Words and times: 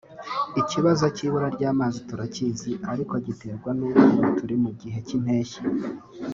Ikibazo 0.61 1.03
cy’ibura 1.15 1.47
ry’amazi 1.55 1.99
turakizi 2.09 2.71
ariko 2.91 3.13
giterwa 3.25 3.69
n’uko 3.77 4.03
ubu 4.17 4.29
turi 4.37 4.55
mu 4.63 4.71
gihe 4.79 4.97
cy’impeshyi 5.07 5.61